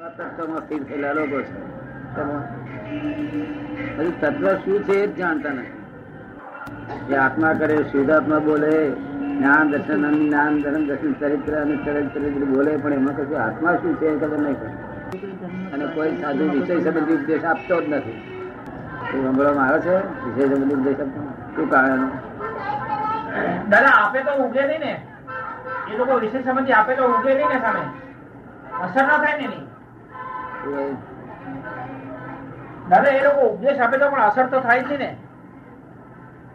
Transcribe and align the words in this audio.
લોકો 0.00 1.40
છે. 1.40 1.52
પછી 3.96 4.10
તત્વ 4.20 4.54
શું 4.54 4.84
છે 4.84 4.92
એ 4.92 5.06
જ 5.06 5.16
જાણતા 5.16 5.48
નથી. 5.48 5.84
જે 7.08 7.16
આત્મા 7.16 7.52
કરે, 7.52 7.76
શુદ્ધાત્મા 7.76 8.38
બોલે, 8.38 8.90
જ્ઞાન, 8.90 9.70
દર્શન 9.70 10.28
જ્ઞાન 10.28 10.62
ધર્મ, 10.62 10.86
દર્શન, 10.86 11.12
ચરિત્ર 11.12 11.60
અને 11.60 11.76
ચરિત્ર 11.76 12.44
બોલે, 12.44 12.76
પણ 12.76 12.92
એમાં 12.92 13.16
કશું 13.16 13.42
આત્મા 13.42 13.72
શું 13.72 13.96
છે 13.96 14.06
એ 14.06 14.18
ખબર 14.18 14.38
નહીં 14.38 14.60
પડે. 14.60 14.68
અને 15.72 15.86
કોઈ 15.86 16.16
સાધુ 16.16 16.44
વિષય 16.50 16.80
સંબંધી 16.80 17.14
ઉપદેશ 17.14 17.44
આપતો 17.44 17.80
જ 17.80 17.88
નથી. 17.88 18.44
એ 19.14 19.22
સાંભળવામાં 19.22 19.66
આવે 19.66 19.80
છે? 19.80 19.96
વિષય 20.24 20.54
સંબંધી 20.54 20.74
ઉપદેશ 20.74 21.00
આપતો 21.00 21.20
શું 21.56 21.70
કારણ? 21.70 22.08
દાદા, 23.68 23.88
આપે 23.88 24.22
તો 24.22 24.44
ઉગે 24.44 24.66
નહીં 24.66 24.80
ને. 24.80 25.06
એ 25.94 25.98
લોકો 25.98 26.18
વિષય 26.18 26.42
સંબંધી 26.42 26.72
આપે 26.72 26.94
તો 26.94 27.04
ઉગે 27.04 27.34
નહીં 27.34 27.48
ને 27.48 27.58
સામે. 27.58 27.80
અસર 28.84 29.06
ના 29.06 29.18
થાય 29.18 29.38
ને 29.38 29.67
દાદા 32.88 33.12
એ 33.12 33.22
લોકો 33.22 33.42
ઉપદેશ 33.48 33.80
આપે 33.80 33.96
તો 33.98 34.06
પણ 34.08 34.22
અસર 34.22 34.46
તો 34.48 34.60
થાય 34.60 34.82
છે 34.84 34.96
ને. 34.98 35.10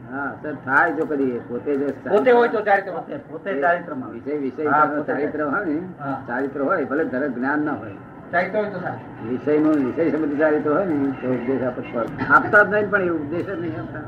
હા 0.05 0.29
થાય 0.61 0.93
જો 0.93 1.05
કદી 1.05 1.39
પોતે 1.41 1.71
જે 1.73 1.87
પોતે 2.05 2.31
હોય 2.31 2.49
તો 2.49 2.59
ચારિત્ર 2.61 2.91
પોતે 2.93 3.13
પોતે 3.27 3.49
વિષય 3.53 4.33
વિષય 4.37 4.63
હા, 4.69 4.85
નો 4.85 4.95
પોતે 4.95 5.07
ચારિત્ર 5.09 5.39
હોય 5.43 5.61
ને. 5.65 5.77
ચારિત્ર 6.27 6.59
હોય 6.61 6.85
ભલે 6.85 7.03
ધરે 7.07 7.27
જ્ઞાન 7.29 7.61
ના 7.63 7.75
હોય. 7.75 7.97
વિષયનું 9.23 9.77
વિષય 9.85 10.03
સંબંધી 10.11 10.39
ચારિત્ર 10.39 10.69
હોય 10.69 10.85
ને 10.87 10.95
તો 11.17 11.27
ઉપદેશ 11.29 11.63
આપતા 12.29 12.63
જ 12.63 12.71
નહીં 12.71 12.89
પણ 12.89 13.07
એ 13.07 13.11
ઉપદેશ 13.11 13.47
જ 13.47 13.57
નહીં 13.57 13.79
આપતા. 13.79 14.05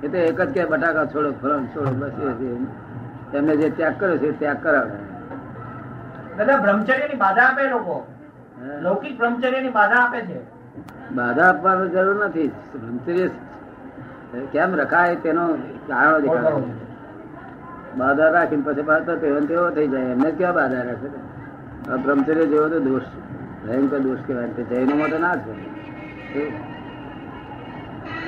એ 0.00 0.08
તો 0.08 0.18
એક 0.20 0.40
જ 0.40 0.52
કે 0.54 0.66
બટાકા 0.66 1.06
છોડો 1.08 1.30
ફરણ 1.40 1.64
છોડો 1.72 1.92
બસ 1.94 2.14
એમને 3.32 3.54
જે 3.56 3.68
ત્યાગ 3.72 3.96
કર્યો 3.98 4.18
છે 4.18 4.28
ત્યાગ 4.34 4.60
કરાવે. 4.60 4.96
દાદા 6.36 6.58
બ્રહ્મચર્યની 6.58 7.18
બાધા 7.18 7.46
આપે 7.46 7.68
લોકો. 7.68 7.96
લૌકિક 8.82 9.16
બ્રહ્મચર્યની 9.18 9.70
બાધા 9.70 10.02
આપે 10.04 10.20
છે. 10.22 10.38
બાધા 11.12 11.48
આપવાની 11.48 11.90
જરૂર 11.90 12.16
નથી. 12.26 12.50
બ્રહ્મચર્ય 12.74 13.26
કેમ 14.52 14.70
રખાય 14.76 15.16
તેનો 15.24 15.44
કારણો 15.88 16.18
દેખાડો 16.24 16.60
બાધા 17.98 18.30
રાખીને 18.30 18.64
પછી 18.66 18.86
પાછો 18.90 19.12
તેવો 19.22 19.40
તેવો 19.50 19.66
થઈ 19.70 19.88
જાય? 19.88 20.10
એમને 20.12 20.30
ક્યાં 20.32 20.54
બાધા 20.54 20.84
રાખે 20.84 21.08
આ 21.88 21.98
બ્રહ્મચર્ય 21.98 22.46
જેવો 22.46 22.66
તો 22.68 22.78
દોષ 22.80 23.06
ભયંકર 23.62 24.00
દોષ 24.00 24.20
કહેવાય. 24.26 24.54
તે 24.56 24.62
જૈનો 24.70 25.08
તો 25.08 25.18
ના 25.18 25.36
હોય. 25.36 25.64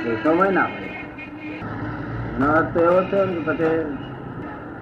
વૈષ્ણવમાં 0.03 0.55
ના 0.55 0.69
હોય. 0.69 0.89
તો 2.73 2.79
એવો 2.81 3.01
છે 3.11 3.25
ને 3.27 3.41
પછી 3.43 3.87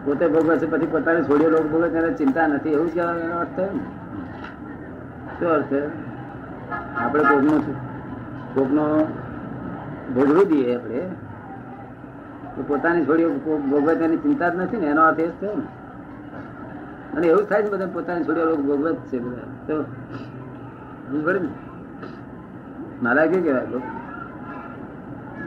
પોતે 0.05 0.25
ભોગવે 0.29 0.59
છે 0.59 0.67
પછી 0.67 0.87
પોતાની 0.87 1.25
છોડીઓ 1.25 1.51
લોકો 1.51 1.69
ભોગવે 1.69 1.89
તેને 1.91 2.11
ચિંતા 2.15 2.47
નથી. 2.49 2.73
એવું 2.73 2.91
કહેવાનો 2.91 3.39
અર્થ 3.39 3.55
થયો 3.55 3.73
ને 3.73 3.83
શું 5.39 5.49
અર્થ 5.49 5.67
છે. 5.67 5.87
આપણે 6.97 7.23
કોકનું 7.23 7.61
કોકનો 8.55 8.85
ભોગવી 10.15 10.45
દઈએ 10.45 10.75
આપણે. 10.75 11.01
તો 12.57 12.65
પોતાની 12.69 13.05
છોડીઓ 13.05 13.31
ભોગવે 13.71 13.95
તેની 13.97 14.17
ચિંતા 14.17 14.49
જ 14.49 14.57
નથી 14.57 14.77
ને, 14.77 14.87
એનો 14.87 15.03
અર્થ 15.03 15.21
એ 15.21 15.29
થયો 15.29 15.57
ને. 15.57 15.67
અને 17.17 17.27
એવું 17.27 17.49
થાય 17.49 17.63
છે 17.63 17.71
બધા 17.71 17.87
પોતાની 17.87 18.25
છોડીઓ 18.25 18.57
ભોગવે 18.57 18.93
જ 18.93 18.97
છે 18.97 19.19
બધા. 19.19 19.47
તો 19.67 19.83
પડી 21.25 21.39
ને. 21.39 21.49
નાલાયકી 23.03 23.41
કહેવાય 23.41 23.67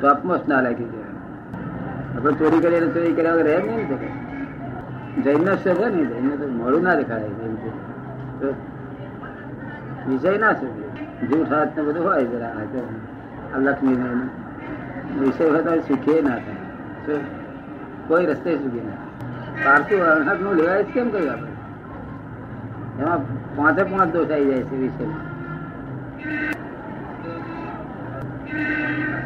ટોપમોસ્ટ 0.01 0.47
નાલાયકી 0.47 0.83
કહેવાય. 0.83 2.17
આપણે 2.17 2.33
ચોરી 2.33 2.59
કરીએ 2.59 2.87
ચોરી 2.87 3.13
કર્યા 3.13 3.33
વગર 3.33 3.43
રહે 3.43 3.57
નહીં 3.57 3.77
ને 3.77 5.23
જૈન 5.23 5.55
છે 5.55 5.89
ને 5.89 6.05
જૈન 6.05 6.29
તો 6.29 6.47
મોડું 6.47 6.83
ના 6.83 6.95
દેખાય 6.95 7.29
વિષય 10.07 10.37
ના 10.37 10.53
છે. 10.53 10.67
જૂઠ 11.29 11.51
હાથ 11.53 11.77
ને 11.77 11.81
બધું 11.83 12.03
હોય 12.05 12.23
જરા 12.31 12.53
આ 13.53 13.57
લક્ષ્મી 13.57 13.97
ને 14.01 14.07
વિષય 15.19 15.45
હોય 15.53 15.61
તો 15.61 15.71
સુખે 15.87 16.21
ના 16.21 16.37
થાય. 16.45 17.19
કોઈ 18.07 18.25
રસ્તે 18.25 18.51
સુખી 18.57 18.85
ના. 18.87 18.99
પારસું 19.63 19.99
નું 20.43 20.55
લેવાય 20.55 20.83
છે 20.83 20.91
કેમ 20.91 21.09
કહ્યું 21.11 21.31
આપણે? 21.31 21.51
એમાં 22.99 23.19
પાંચે 23.55 23.83
પાંચ 23.91 24.13
દોષ 24.13 24.31
આવી 24.31 24.45
જાય 24.45 24.63
છે 24.69 24.75
વિષય 24.81 25.05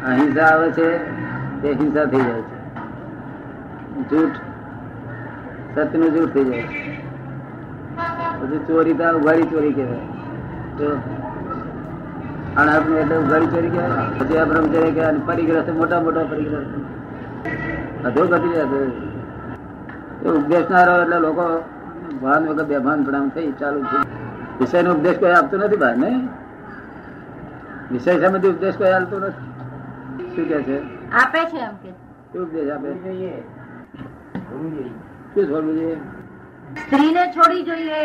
અહિંસા 0.08 0.50
આવે 0.52 0.68
છે 0.78 0.88
તે 1.62 1.68
હિંસા 1.80 2.06
થઈ 2.12 2.24
જાય 2.28 2.42
છે. 2.48 2.56
જૂઠ, 4.10 4.38
સત્યનું 5.74 6.10
જૂઠ 6.14 6.32
થઈ 6.34 6.44
જાય 6.44 6.62
છે. 6.62 6.82
પછી 8.40 8.60
ચોરી 8.66 8.94
તો 8.94 9.06
ઉઘાડી 9.18 9.48
ચોરી 9.54 9.72
કહેવાય. 9.72 10.15
તો 10.78 10.88
અનાજનું 12.56 12.98
એટલે 13.02 13.16
ઉઘાડી 13.18 13.50
ચોરી 13.54 13.72
ગયા 13.76 14.04
પછી 14.18 14.44
બ્રહ્મચર્ય 14.50 14.82
કહેવાય 14.88 15.08
અને 15.08 15.20
પરિગ્રસ્ત 15.28 15.68
મોટા 15.78 16.00
મોટા 16.06 16.26
પરિગ્રસ્ત 16.30 16.72
અધો 18.06 18.22
ગતિ 18.32 18.48
જાય 18.54 18.80
એ 20.24 20.28
ઉપદેશનારો 20.30 20.94
એટલે 21.02 21.18
લોકો 21.26 21.46
ભાન 22.22 22.42
વગર 22.48 22.66
બેભાન 22.70 23.04
પ્રણામ 23.06 23.26
થઈ 23.34 23.52
ચાલુ 23.60 23.80
છે. 23.90 23.98
વિષય 24.58 24.82
નો 24.82 24.90
ઉપદેશ 24.96 25.18
કોઈ 25.18 25.34
આપતો 25.34 25.56
નથી 25.58 25.80
બહાર 25.84 25.96
ને 25.96 26.10
વિષય 27.90 28.12
સંબંધી 28.20 28.52
ઉપદેશ 28.54 28.76
કોઈ 28.76 28.92
આપતો 28.92 29.16
નથી. 29.18 29.44
શું 30.32 30.44
કે 30.50 30.58
છે? 30.66 30.76
આપે 31.12 31.40
છે 31.50 31.58
એમ 31.60 31.74
કે. 31.82 31.90
ઉપદેશ 32.38 32.70
આપે? 32.70 32.88
જોઈએ. 33.04 33.34
શું 34.42 35.44
છોડવું 35.46 35.76
જોઈએ? 35.76 35.98
સ્ત્રીને 36.82 37.22
છોડી 37.34 37.64
જોઈએ? 37.64 38.00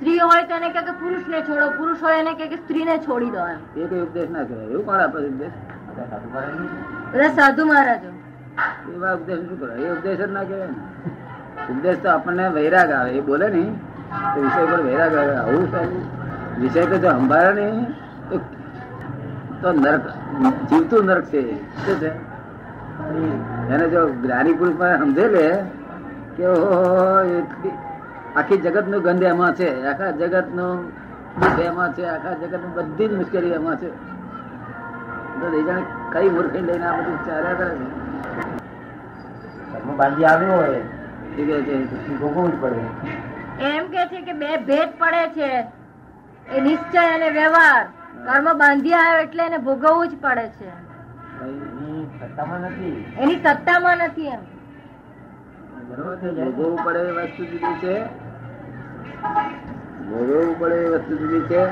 સ્ત્રી 0.00 0.18
હોય 0.18 0.42
તો 0.42 0.54
એને 0.54 0.68
કહે 0.70 0.82
કે 0.82 0.92
પુરુષને 0.92 1.40
છોડો 1.42 1.70
પુરુષ 1.70 2.02
હોય 2.02 2.18
એને 2.18 2.34
કહે 2.34 2.46
કે 2.48 2.56
સ્ત્રીને 2.56 2.98
છોડી 2.98 3.30
દો 3.30 3.38
એમ. 3.38 3.58
એ 3.76 3.86
કઈ 3.86 4.00
ઉપદેશ 4.00 4.30
ના 4.30 4.42
કહેવાય 4.44 4.66
એવું 4.66 4.86
કોણ 4.86 5.00
આપે 5.00 5.18
ઉપદેશ. 5.18 5.50
બધા 5.88 6.06
સાધુ 6.10 6.28
મહારાજ 6.34 6.60
નહીં. 6.60 7.12
બધા 7.12 7.28
સાધુ 7.28 7.66
મહારાજો. 7.66 8.10
એવા 8.94 9.12
ઉપદેશ 9.12 9.38
શું 9.38 9.60
કરે 9.60 9.82
એ 9.82 9.90
ઉપદેશ 9.92 10.18
જ 10.18 10.32
ના 10.32 10.44
કહેવાય 10.44 10.66
ને. 10.66 11.72
ઉપદેશ 11.72 11.98
તો 11.98 12.08
આપણને 12.10 12.48
વૈરાગ 12.48 12.90
આવે 12.90 13.10
એ 13.10 13.20
બોલે 13.20 13.48
ને 13.48 13.62
તો 14.34 14.40
વિષય 14.40 14.64
પર 14.66 14.80
વૈરાગ 14.82 15.14
આવે 15.14 15.36
આવું 15.36 15.70
સારું. 15.70 16.02
વિષય 16.60 16.86
તો 16.86 16.96
જો 16.98 17.10
સંભાળે 17.10 17.62
નહીં 17.62 17.84
તો- 18.30 18.40
તો 19.62 19.72
નરક 19.72 20.08
જીવતું 20.70 21.04
નરક 21.04 21.24
છે 21.24 21.42
શું 21.86 22.00
છે? 22.00 22.10
એને 23.74 23.88
જો 23.88 24.08
જ્ઞાની 24.08 24.52
પુરુષ 24.52 24.76
સમજે 25.00 25.28
લે 25.28 25.64
કે 26.36 26.46
ઓહો 26.46 27.20
એટલી- 27.22 27.78
આખી 28.36 28.56
જગતનું 28.56 29.02
ગંધ 29.02 29.22
એમાં 29.22 29.54
છે 29.54 29.68
આખા 29.86 30.10
જગતનું 30.10 30.76
દુઃખ 31.40 31.58
એમાં 31.58 31.92
છે 31.92 32.04
આખા 32.04 32.34
જગતનું 32.34 32.74
બધી 32.74 33.08
જ 33.08 33.12
મુશ્કેલી 33.12 33.50
એમાં 33.50 33.76
છે. 33.76 33.90
એ 35.58 35.62
જાણે 35.62 35.84
કઈ 36.12 36.28
મૂર્ખી 36.28 36.60
લઈને 36.60 36.86
આ 36.86 36.96
બધું 36.96 37.18
ચાલ્યા 37.26 37.54
કરે 37.54 37.74
છે? 37.74 37.86
બાંધી 39.96 40.24
આવ્યો 40.24 40.52
હોય 40.52 40.82
ભોગવવું 42.20 42.52
જ 42.52 42.62
પડે. 42.62 42.80
એમ 43.64 43.84
કે 43.86 44.06
છે 44.06 44.20
કે 44.20 44.32
બે 44.32 44.56
ભેદ 44.56 44.90
પડે 44.98 45.24
છે. 45.28 45.50
એ 46.56 46.60
નિશ્ચય 46.60 47.02
અને 47.14 47.28
વ્યવહાર. 47.30 47.82
કર્મ 48.26 48.52
બાંધી 48.58 48.92
આવ્યો 48.92 49.22
એટલે 49.22 49.42
એને 49.44 49.58
ભોગવવું 49.58 50.08
જ 50.08 50.12
પડે 50.20 50.46
છે. 50.48 50.70
એની 51.42 52.06
સત્તામાં 52.20 52.60
નથી. 52.60 53.14
એની 53.18 53.36
સત્તામાં 53.36 53.96
નથી 53.98 54.26
એમ. 54.26 54.40
ભોગવવું 55.96 56.78
પડે 56.84 56.98
એ 56.98 57.10
વસ્તુ 57.10 57.44
જુદી 57.44 57.78
છે. 57.78 58.04
ભોગવવું 60.10 60.58
પડે 60.58 60.74
એ 60.74 60.88
વસ્તુ 60.88 61.16
જુદી 61.16 61.40
છે. 61.40 61.64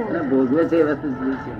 અને 0.00 0.18
ભોગવે 0.20 0.64
છે 0.64 0.76
એ 0.76 0.82
વસ્તુ 0.82 1.08
જુદી 1.08 1.34
છે. 1.34 1.54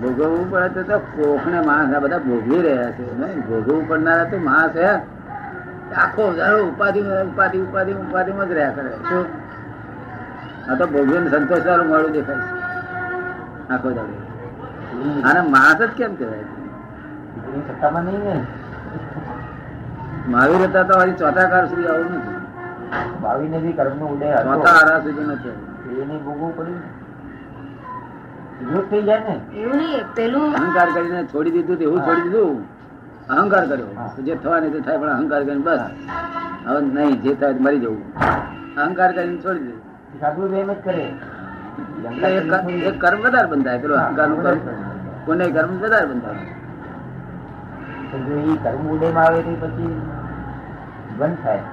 ભોગવવું 0.00 0.50
પડે 0.50 0.68
તો 0.68 0.82
તો 0.82 0.98
કોકને 0.98 1.60
માણસ 1.60 1.94
આ 1.94 1.98
બધા 1.98 2.18
ભોગવી 2.18 2.62
રહ્યા 2.62 2.90
છે. 2.90 3.14
ભોગવવું 3.36 3.88
પડનારા 3.88 4.24
તો 4.24 4.38
માણસ 4.38 4.76
હે. 4.76 4.88
આખો 5.94 6.32
દાડો 6.32 6.66
ઉપાધિ 6.66 7.00
ઉપાધિ 7.00 7.58
ઉપાધિ 7.58 7.92
ઉપાધિમાં 7.92 8.48
જ 8.48 8.52
રહ્યા 8.52 8.70
કરે. 8.70 8.90
શું? 8.90 9.26
આ 10.70 10.74
તો 10.74 10.86
ભોગવીને 10.86 11.30
સંતોષ 11.30 11.66
વાળું 11.66 11.86
મળું 11.86 12.10
દેખાય 12.10 12.36
છે. 12.36 12.60
આખો 13.72 13.90
દાડો. 13.90 14.26
આને 15.24 15.40
માણસ 15.40 15.82
જ 15.82 15.88
કેમ 15.88 16.14
કહેવાય? 16.14 16.38
સત્તામાં 17.54 18.04
નહીં 18.04 18.18
ને. 18.18 18.46
મહાવીર 20.32 20.62
હતા 20.68 20.84
તો 20.88 20.94
હજી 21.02 21.18
ચોથા 21.20 21.48
કાર 21.52 21.64
સુધી 21.70 21.90
આવું 21.92 22.12
નથી. 22.18 22.38
ભાવિને 23.22 23.58
બી 23.64 23.74
કર્મનો 23.78 24.06
ઉદય 24.14 24.28
ચોથા 24.48 24.74
આરા 24.80 25.00
સુધી 25.04 25.28
નથી. 25.30 25.56
એને 26.02 26.16
ભોગવવું 26.24 26.50
પડ્યું 26.58 26.80
થઈ 28.90 29.02
જાય 29.08 29.22
ને? 29.28 29.34
એવું 29.62 29.76
નહીં 29.80 30.02
પેલું 30.16 30.48
અહંકાર 30.60 30.88
કરીને 30.94 31.20
છોડી 31.32 31.54
દીધું 31.56 31.76
તો 31.80 31.84
એવું 31.88 32.00
છોડી 32.06 32.24
દીધું. 32.26 32.58
અહંકાર 33.36 33.64
કર્યો. 33.70 33.90
જે 34.26 34.34
થવાની 34.42 34.72
તે 34.74 34.78
થાય 34.86 34.98
પણ 35.02 35.12
અહંકાર 35.16 35.40
કરીને 35.46 35.64
બસ. 35.68 35.82
હવે 36.66 36.80
નહીં 36.96 37.16
જે 37.24 37.32
થાય 37.40 37.62
મરી 37.66 37.80
જવું. 37.84 38.00
અહંકાર 38.84 39.10
કરીને 39.16 39.38
છોડી 39.44 39.64
દીધું. 39.66 39.82
સાધુ 40.20 40.42
એમ 40.62 40.70
જ 40.72 40.78
કરે. 40.86 41.06
એટલે 42.06 42.28
એ 42.88 42.90
કર્મ 43.02 43.20
વધારે 43.26 43.48
બંધાય 43.52 43.78
પેલો 43.82 43.94
અહંકારનું 44.04 44.40
કર્મ 44.44 44.60
કોને 45.26 45.44
કર્મ 45.56 45.72
વધારે 45.82 46.06
બંધાય. 46.10 46.42
તો 48.10 48.16
જો 48.26 48.34
એ 48.52 48.54
કર્મ 48.64 48.82
ઉદયમાં 48.94 49.26
આવે 49.26 49.40
પછી 49.62 49.94
બંધ 51.20 51.38
થાય. 51.42 51.64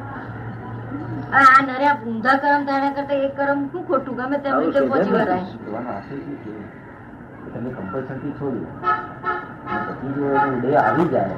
આ 1.33 1.59
નર્યા 1.63 1.97
ઊંધા 2.05 2.38
કર્મ 2.38 2.61
તેના 2.67 2.91
કરતા 2.97 3.19
એક 3.27 3.33
કર્મ 3.35 3.59
શું 3.71 3.83
ખોટું? 3.88 4.15
ગમે 4.19 4.38
તેમ 4.39 4.59
રીતે 4.59 4.79
પહોંચી 4.89 5.13
વળાય. 5.13 5.45
જોવાનો 5.65 5.89
આશય 5.91 6.15
શું 6.17 6.35
છે 6.44 6.51
કે 7.44 7.49
તમે 7.53 7.69
compulsion 7.77 8.17
છોડ્યું 8.39 8.65
પછી 9.88 10.11
જો 10.15 10.23
એનો 10.31 10.79
આવી 10.79 11.07
જાય 11.09 11.38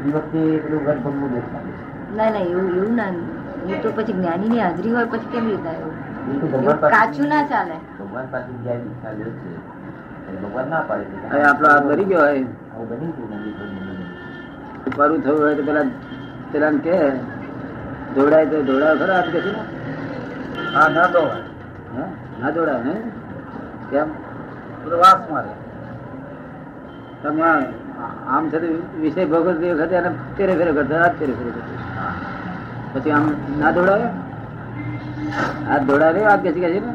એ 0.00 0.08
વખતે 0.08 0.40
પેલું 0.62 0.82
ગર્ભમનું 0.86 1.30
દોષ 1.34 1.48
લાગે 1.54 1.72
ના 2.16 2.30
ના 2.30 2.44
એવું 2.44 2.68
એવું 2.76 2.94
ના 2.96 3.10
એ 3.68 3.80
તો 3.82 3.88
પછી 3.92 4.14
જ્ઞાની 4.14 4.48
ની 4.48 4.60
હાજરી 4.60 4.92
હોય 4.92 5.06
પછી 5.06 5.30
કેમ 5.32 5.44
રીતે 5.46 5.72
પાસે 6.76 6.92
કાચું 6.94 7.28
ના 7.28 7.44
ચાલે. 7.44 7.76
ભગવાન 7.98 8.26
પાસે 8.32 8.50
લે 8.64 8.74
છે. 9.34 9.50
ભગવાન 10.42 10.68
ના 10.70 10.82
પાડે 10.82 11.04
હવે 11.26 11.42
આપણો 11.44 11.68
હાથ 11.68 12.04
ગયો 12.04 12.22
હોય. 12.22 12.44
બની 12.90 13.12
ગયું 13.12 13.30
બની. 13.30 13.54
પરું 14.96 15.20
થયું 15.22 15.38
હોય 15.38 15.56
તો 15.56 15.62
પેલા 15.62 15.86
પેલા 16.52 16.70
કે 16.70 16.96
જોડાય 18.14 18.46
તો 18.46 18.62
જોડાવ 18.62 18.98
ખરો 18.98 19.12
આપ 19.14 19.28
કે 19.32 19.40
છે 19.40 19.50
ને? 19.50 19.62
હા 20.74 20.88
ના 20.88 21.06
હે? 21.96 22.04
ના 22.40 22.50
જોડાય 22.50 22.82
ને 22.84 22.94
કેમ? 23.90 24.08
વાસ 25.02 25.20
મારે. 25.30 25.52
તમે 27.22 27.42
આમ 28.26 28.48
છતાં 28.48 29.00
વિષય 29.00 29.24
ભોગવતી 29.24 29.72
વખતે 29.72 29.94
એને 29.94 30.10
ફેરે 30.36 30.54
ફેરે 30.56 30.72
કરતા 30.72 31.02
હાથ 31.02 31.16
ફેરે 31.18 31.32
ફેરે 31.32 31.50
કરતા. 31.50 32.12
પછી 32.94 33.10
આમ 33.10 33.34
ના 33.58 33.70
દોડાવે? 33.70 34.08
હાથ 35.68 35.82
દોડાવે? 35.82 36.20
હાથ 36.24 36.42
કે 36.42 36.52
છે 36.52 36.60
છે 36.60 36.80
ને? 36.80 36.94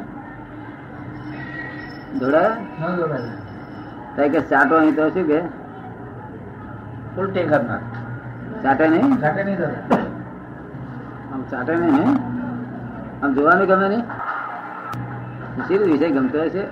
દોડાવે? 2.19 2.55
જોડાય 2.79 4.29
કે 4.29 4.39
ચાટો 4.49 4.75
અહીં 4.75 4.95
તો 4.95 5.09
શું 5.09 5.27
કે? 5.27 5.39
ઉલટી 7.17 7.43
કરનાર. 7.43 7.81
ચાટે 8.65 8.87
નહીં? 8.87 9.17
ચાટે 9.19 9.43
નહીં 9.43 9.57
આમ 11.33 11.43
ચાટે 11.51 11.75
નહીં? 11.75 12.09
આમ 13.25 13.33
જોવાનું 13.33 13.67
ગમે 13.67 13.87
નહીં? 13.89 14.03
શી 15.67 15.77
વિષય 15.77 16.09
ગમતો 16.09 16.41
હશે? 16.41 16.63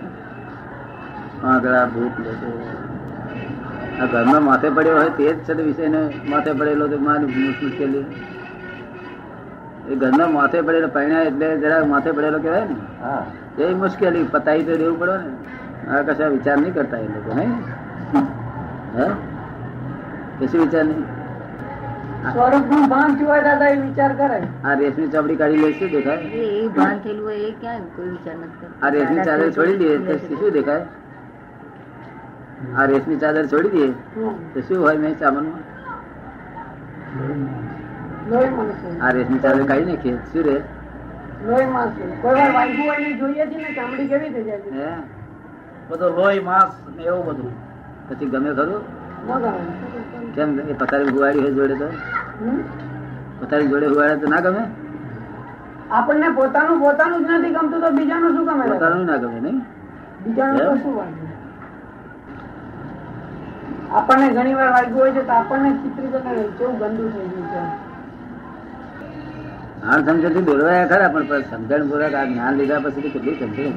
આગળ 1.43 1.85
ભૂત 1.85 2.19
લોકો 2.19 2.69
આ 4.01 4.05
ઘરમાં 4.05 4.43
માથે 4.43 4.69
પડ્યો 4.69 4.97
હોય 4.97 5.09
તે 5.09 5.33
જ 5.33 5.37
છે 5.37 5.53
તે 5.53 5.63
વિષયને 5.63 6.09
માથે 6.29 6.53
પડેલો 6.53 6.87
તો 6.87 6.97
મારી 6.97 7.25
મુશ- 7.25 7.63
મુશ્કેલી. 7.63 8.05
એ 9.89 9.95
ઘરના 9.95 10.27
માથે 10.27 10.61
પડેલો 10.61 10.87
પૈણા 10.87 11.21
એટલે 11.21 11.57
જરા 11.57 11.85
માથે 11.85 12.11
પડેલો 12.11 12.39
કહેવાય 12.39 12.65
ને? 12.65 13.03
હા. 13.03 13.25
એ 13.59 13.73
મુશ્કેલી 13.73 14.23
પતાવી 14.23 14.63
તો 14.63 14.77
દેવું 14.77 14.99
પડે 14.99 15.11
ને. 15.17 15.91
આ 15.91 16.01
કશા 16.01 16.27
વિચાર 16.27 16.57
નહીં 16.57 16.73
કરતા 16.73 16.97
એ 16.97 17.07
લોકો 17.07 17.33
નહીં? 17.35 17.51
હે? 18.97 19.09
કશું 20.39 20.61
વિચાર 20.61 20.85
નહીં? 20.85 21.12
સ્વરૂપનું 22.25 22.83
ભાન 22.91 23.15
સિવાય 23.19 23.43
દાદા 23.45 23.69
એ 23.75 23.77
વિચાર 23.79 24.09
કરે. 24.19 24.39
આ 24.63 24.75
રેશમી 24.81 25.07
ચામડી 25.15 25.37
કાઢી 25.41 25.61
લે 25.63 25.71
શું 25.79 25.89
દેખાય? 25.93 26.27
એ 26.41 26.69
ભાન 26.77 26.99
થયેલું 27.05 27.23
હોય 27.23 27.47
એ 27.47 27.55
ક્યાં 27.61 27.81
કોઈ 27.95 28.11
વિચાર 28.11 28.35
નથી 28.37 28.69
આ 28.81 28.91
રેશમી 28.95 29.25
ચાદર 29.29 29.49
છોડી 29.57 29.77
દે 29.81 29.89
તો 30.05 30.35
શું 30.35 30.53
દેખાય? 30.57 30.85
આ 32.77 32.85
રેશમી 32.91 33.19
ચાદર 33.23 33.43
છોડી 33.55 33.73
દે. 33.77 33.87
તો 34.53 34.59
શું 34.69 34.77
હોય 34.85 34.99
મેં 35.03 35.15
સામાનમાં? 35.15 35.63
લોહી 38.29 38.51
આ 39.01 39.11
રેશમી 39.17 39.41
ચાદર 39.47 39.65
કાઢી 39.73 39.89
નાખીએ 39.91 40.15
શું 40.31 40.43
રે? 40.49 40.55
લોહી 41.47 41.67
મળશે 41.75 42.03
કોઈ 42.23 42.35
વાર 42.39 42.51
વાગ્યું 42.57 42.87
હોય 42.87 42.99
ને 42.99 43.13
જોઈએ 43.21 43.45
છે 43.51 43.57
ને 43.65 43.69
ચામડી 43.77 44.07
કેવી 44.07 44.31
થઈ 44.37 44.45
જાય 44.45 44.61
છે. 44.63 44.69
હે? 44.79 44.89
બધું 45.89 46.15
લોહી 46.21 46.43
માંસ 46.49 46.73
ને 46.97 47.03
એવું 47.03 47.25
બધું. 47.29 47.53
પછી 48.07 48.29
ગમે 48.33 48.49
ખરું. 48.53 48.83
કેમ? 50.35 50.49
એ 50.61 50.73
પથારી 50.73 51.09
ઉગાડી 51.09 51.41
હોય 51.41 51.53
જોડે 51.57 51.75
તો? 51.77 51.87
પથારી 53.39 53.69
જોડે 53.69 53.87
ઉગાડે 53.87 54.15
તો 54.21 54.27
ના 54.27 54.41
ગમે? 54.41 54.63
આપણને 55.91 56.27
પોતાનું 56.33 56.79
પોતાનું 56.79 57.25
જ 57.25 57.29
નથી 57.31 57.53
ગમતું 57.55 57.81
તો 57.81 57.89
બીજાનું 57.91 58.31
શું 58.35 58.45
ગમે? 58.47 58.65
પોતાનું 58.71 59.05
ના 59.05 59.17
ગમે 59.17 59.39
નહીં? 59.39 59.57
બીજાનું 60.23 60.81
શું 60.81 60.95
આપણને 63.93 64.27
ઘણી 64.35 64.55
વાર 64.55 64.69
વાગ્યું 64.71 64.99
હોય 64.99 65.13
છે 65.13 65.23
તો 65.23 65.33
આપણને 65.33 65.69
ચિત્રિત 65.81 66.15
કેવું 66.57 66.75
ગંદુ 66.81 67.03
થઈ 67.09 67.27
ગયું 67.31 67.47
છે? 67.51 67.61
હા 69.83 69.99
સમજણથી 69.99 70.45
બોલવાયા 70.49 70.87
ખરા 70.87 71.09
પણ 71.09 71.45
સમજણ 71.51 71.89
પૂર્વક 71.89 72.15
આ 72.15 72.25
જ્ઞાન 72.25 72.57
લીધા 72.57 72.81
પછી 72.83 73.03
તો 73.05 73.09
કેટલું 73.15 73.35
સમજણ 73.39 73.73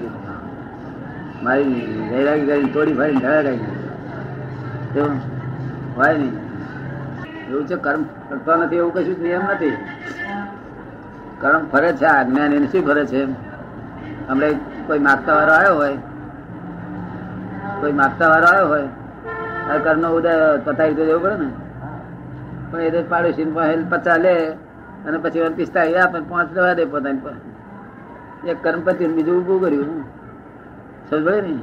મારી 1.42 1.80
વૈરાગી 2.10 2.46
કરીને 2.46 2.72
તોડી 2.72 2.96
ફાડીને 2.98 3.20
ઢળાઈ 3.20 3.60
કેવું? 4.92 5.16
હોય 5.96 6.12
નહીં. 6.14 6.34
એવું 7.48 7.66
છે, 7.66 7.76
કર્મ 7.76 8.02
કરતો 8.28 8.54
નથી 8.56 8.76
એવું 8.76 8.92
કશું 8.94 9.22
નિયમ 9.22 9.42
નથી. 9.50 9.72
કર્મ 11.40 11.62
ફરે 11.72 11.90
છે, 11.92 12.06
આ 12.06 12.22
જ્ઞાન 12.22 12.52
એને 12.52 12.66
શું 12.66 12.86
ફરે 12.86 13.06
છે 13.06 13.22
હમણે 14.28 14.48
કોઈ 14.86 14.98
માગતા 14.98 15.34
વાળો 15.34 15.52
આવ્યો 15.52 15.74
હોય, 15.74 15.96
કોઈ 17.80 17.92
માગતા 17.92 18.28
વાળો 18.28 18.46
આવ્યો 18.46 18.68
હોય, 18.68 18.86
આ 19.70 19.76
કર્મનો 19.84 20.08
ઉદય 20.10 20.34
પતાવી 20.64 20.94
દેવું 20.94 21.22
પડે 21.22 21.36
ને? 21.36 21.48
પણ 22.70 22.80
એ 22.80 22.90
તો 22.90 23.02
પાડોશી 23.08 23.44
પચાસ 23.90 24.18
લે 24.18 24.34
અને 25.06 25.18
પછી 25.18 25.30
પિસ્તા 25.30 25.56
પિસ્તાળીસ 25.56 25.96
આપે, 25.96 26.18
પાંચ 26.28 26.52
દવા 26.52 26.72
દે 26.74 26.84
પોતાની 26.84 27.18
પર. 27.18 27.34
એક 28.48 28.56
કર્મ 28.62 28.80
ને 29.00 29.06
બીજું 29.08 29.36
ઉભું 29.40 29.60
કર્યું. 29.60 30.02
સમજ 31.10 31.22
ને? 31.46 31.54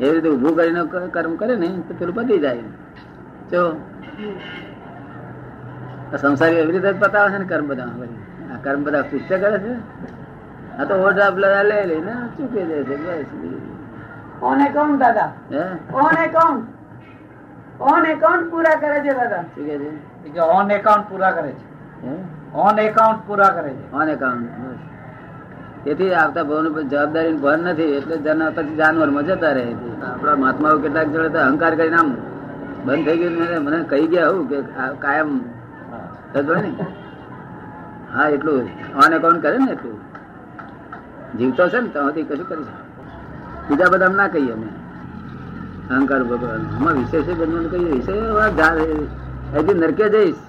એવી 0.00 0.14
રીતે 0.14 0.28
ઉભું 0.28 0.56
કરીને 0.56 0.80
કર્મ 1.10 1.36
કરે 1.36 1.54
ને, 1.56 1.68
તો 1.88 1.94
પેલું 1.98 2.14
પતી 2.14 2.38
જાય. 2.38 2.60
જો. 3.50 3.80
આ 6.12 6.16
સંસારી 6.16 6.56
એવી 6.56 6.72
રીતે 6.72 6.92
જ 6.92 7.00
પતાવે 7.00 7.30
છે 7.30 7.38
ને 7.38 7.44
કર્મ 7.44 7.66
બધા. 7.66 7.84
આ 7.84 8.58
કર્મ 8.62 8.84
બધા 8.84 9.02
ચૂકતે 9.02 9.38
કરે 9.38 9.58
છે? 9.58 9.74
આ 10.78 10.84
તો 10.84 10.94
ઓઢ 10.94 11.18
આપલા 11.18 11.62
લે 11.62 11.84
લઈને 11.86 12.12
ચૂકી 12.36 12.62
દે 12.62 12.84
છે 12.84 12.96
બસ. 12.96 13.26
ઓન 14.42 14.60
એકાઉન્ટ 14.60 15.00
દાદા? 15.00 15.32
હે? 15.52 15.64
ઓન 15.94 16.22
એકાઉન્ટ 16.24 16.66
ઓન 17.80 18.06
એકાઉન્ટ 18.06 18.50
પૂરા 18.50 18.74
કરે 18.74 19.00
છે 19.00 19.12
દાદા? 19.14 19.42
કે 19.42 19.78
છે? 19.78 19.90
કે 20.30 20.40
ઓન 20.40 20.70
એકાઉન્ટ 20.70 21.10
પૂરા 21.10 21.30
કરે 21.30 21.50
છે. 21.50 21.66
ઓન 22.54 22.78
એકાઉન્ટ 22.78 23.26
પૂરા 23.26 23.48
કરે 23.48 23.70
છે. 23.70 23.92
ઓન 23.92 24.08
એકાઉન્ટ 24.08 24.48
તેથી 25.84 26.14
આવતા 26.14 26.42
ભવન 26.42 26.72
કોઈ 26.72 26.84
જવાબદારી 26.84 27.36
ભાન 27.36 27.60
નથી 27.60 27.82
એટલે 27.82 28.16
જન 28.16 28.50
પછી 28.50 28.74
જાનવરમાં 28.76 29.26
જતા 29.26 29.52
રહે 29.52 29.64
છે. 29.64 30.04
આપણા 30.04 30.34
મહાત્માઓ 30.34 30.78
કેટલાક 30.78 31.06
જોડે 31.06 31.28
તો 31.28 31.38
અહંકાર 31.38 31.74
કરીને 31.74 31.96
આમ 31.96 32.16
બંધ 32.88 33.06
થઈ 33.06 33.18
ગયું 33.20 33.38
મને 33.38 33.58
મને 33.66 33.78
કહી 33.90 34.06
ગયા 34.12 34.32
હું 34.32 34.44
કે 34.50 34.58
કાયમ 35.04 35.30
સમજો 36.32 36.54
ને. 36.64 36.70
હા 38.12 38.28
એટલું 38.34 38.68
ઓન 39.04 39.12
એકાઉન્ટ 39.16 39.42
કરે 39.44 39.56
ને 39.64 39.70
એટલું. 39.76 39.96
જીવતો 41.38 41.64
છે 41.72 41.78
ને 41.80 41.88
ત્યાંથી 41.94 42.26
કશું 42.28 42.46
કરી 42.50 42.66
બીજા 43.68 43.90
બધા 43.92 44.12
ના 44.20 44.28
કહીએ 44.34 44.52
અમે. 44.56 44.68
અહંકાર 45.90 46.22
ભગવાન 46.30 46.62
આમાં 46.74 46.94
વિશેષ 47.00 47.26
બનવાનું 47.40 47.70
કહીએ. 47.72 47.90
વિષય 47.96 48.14
હજી 49.54 49.74
નરકે 49.82 50.06
જઈશ 50.14 50.40